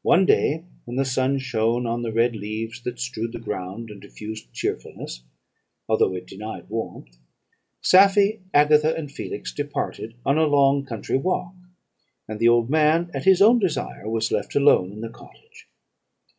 "One 0.00 0.24
day, 0.24 0.64
when 0.86 0.96
the 0.96 1.04
sun 1.04 1.38
shone 1.38 1.86
on 1.86 2.00
the 2.00 2.14
red 2.14 2.34
leaves 2.34 2.80
that 2.84 2.98
strewed 2.98 3.32
the 3.32 3.38
ground, 3.38 3.90
and 3.90 4.00
diffused 4.00 4.50
cheerfulness, 4.54 5.22
although 5.86 6.14
it 6.14 6.26
denied 6.26 6.70
warmth, 6.70 7.18
Safie, 7.82 8.40
Agatha, 8.54 8.94
and 8.94 9.12
Felix 9.12 9.52
departed 9.52 10.14
on 10.24 10.38
a 10.38 10.46
long 10.46 10.86
country 10.86 11.18
walk, 11.18 11.56
and 12.26 12.40
the 12.40 12.48
old 12.48 12.70
man, 12.70 13.10
at 13.12 13.24
his 13.26 13.42
own 13.42 13.58
desire, 13.58 14.08
was 14.08 14.32
left 14.32 14.54
alone 14.54 14.92
in 14.92 15.02
the 15.02 15.10
cottage. 15.10 15.68